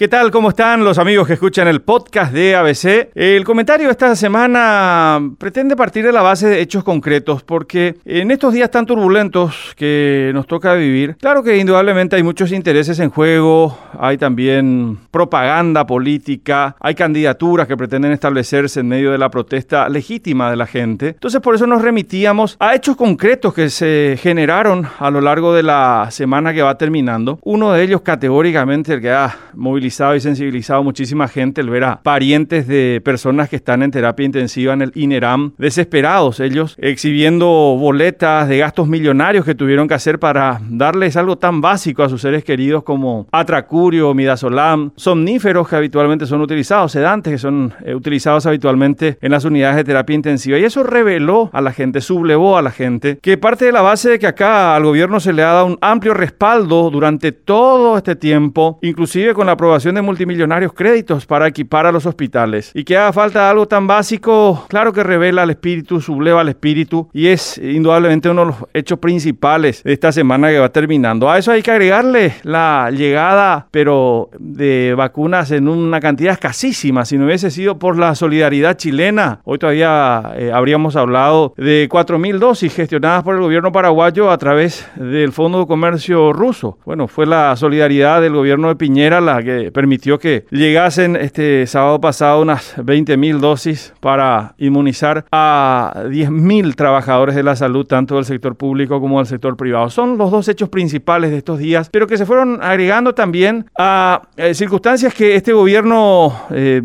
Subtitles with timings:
[0.00, 0.30] ¿Qué tal?
[0.30, 3.10] ¿Cómo están los amigos que escuchan el podcast de ABC?
[3.14, 8.30] El comentario de esta semana pretende partir de la base de hechos concretos porque en
[8.30, 13.10] estos días tan turbulentos que nos toca vivir, claro que indudablemente hay muchos intereses en
[13.10, 19.86] juego, hay también propaganda política, hay candidaturas que pretenden establecerse en medio de la protesta
[19.90, 21.08] legítima de la gente.
[21.08, 25.62] Entonces por eso nos remitíamos a hechos concretos que se generaron a lo largo de
[25.62, 27.38] la semana que va terminando.
[27.42, 32.02] Uno de ellos categóricamente el que ha movilizado y sensibilizado muchísima gente el ver a
[32.02, 38.48] parientes de personas que están en terapia intensiva en el INERAM, desesperados ellos, exhibiendo boletas
[38.48, 42.44] de gastos millonarios que tuvieron que hacer para darles algo tan básico a sus seres
[42.44, 49.18] queridos como atracurio, midazolam, somníferos que habitualmente son utilizados, sedantes que son eh, utilizados habitualmente
[49.20, 50.58] en las unidades de terapia intensiva.
[50.58, 54.10] Y eso reveló a la gente, sublevó a la gente, que parte de la base
[54.10, 58.16] de que acá al gobierno se le ha dado un amplio respaldo durante todo este
[58.16, 62.70] tiempo, inclusive con la aprobación de multimillonarios créditos para equipar a los hospitales.
[62.74, 67.08] Y que haga falta algo tan básico, claro que revela al espíritu, subleva al espíritu
[67.12, 71.30] y es indudablemente uno de los hechos principales de esta semana que va terminando.
[71.30, 77.04] A eso hay que agregarle la llegada, pero de vacunas en una cantidad escasísima.
[77.04, 82.38] Si no hubiese sido por la solidaridad chilena, hoy todavía eh, habríamos hablado de 4.000
[82.38, 86.78] dosis gestionadas por el gobierno paraguayo a través del Fondo de Comercio ruso.
[86.84, 92.00] Bueno, fue la solidaridad del gobierno de Piñera la que permitió que llegasen este sábado
[92.00, 98.16] pasado unas 20 mil dosis para inmunizar a 10 mil trabajadores de la salud, tanto
[98.16, 99.90] del sector público como del sector privado.
[99.90, 104.22] Son los dos hechos principales de estos días, pero que se fueron agregando también a
[104.36, 106.82] eh, circunstancias que este gobierno eh,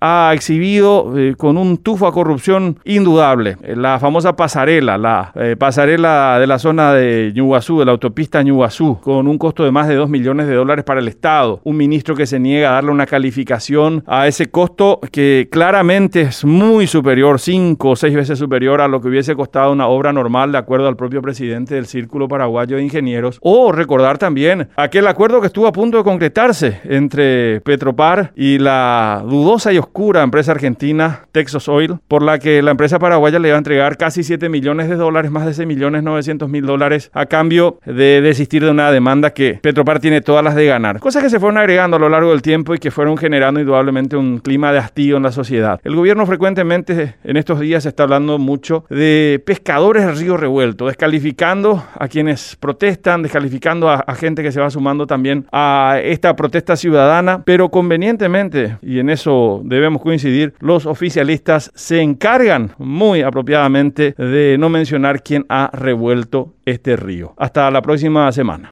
[0.00, 3.56] ha exhibido eh, con un tufo a corrupción indudable.
[3.62, 9.28] La famosa pasarela, la pasarela de la zona de Ñuguazú, de la autopista Ñuguazú, con
[9.28, 11.60] un costo de más de 2 millones de dólares para el Estado.
[11.64, 16.44] Un ministro que se niega a darle una calificación a ese costo que claramente es
[16.44, 20.52] muy superior, cinco o seis veces superior a lo que hubiese costado una obra normal
[20.52, 23.38] de acuerdo al propio presidente del Círculo Paraguayo de Ingenieros.
[23.42, 29.22] O recordar también aquel acuerdo que estuvo a punto de concretarse entre Petropar y la
[29.24, 33.56] dudosa y oscura empresa argentina Texas Oil, por la que la empresa paraguaya le iba
[33.56, 37.26] a entregar casi 7 millones de dólares, más de 6 millones 900 mil dólares, a
[37.26, 41.00] cambio de desistir de una demanda que Petropar tiene todas las de ganar.
[41.00, 44.16] Cosas que se fueron agregando a lo largo del tiempo y que fueron generando indudablemente
[44.16, 45.80] un clima de hastío en la sociedad.
[45.84, 51.84] El gobierno frecuentemente en estos días está hablando mucho de pescadores del río revuelto, descalificando
[51.98, 56.76] a quienes protestan, descalificando a, a gente que se va sumando también a esta protesta
[56.76, 64.56] ciudadana, pero convenientemente, y en eso debemos coincidir, los oficialistas se encargan muy apropiadamente de
[64.58, 67.34] no mencionar quién ha revuelto este río.
[67.36, 68.64] Hasta la próxima semana.